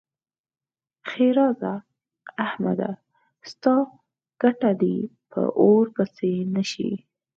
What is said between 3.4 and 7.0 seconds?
ستا ګټه دې په اور پسې شي.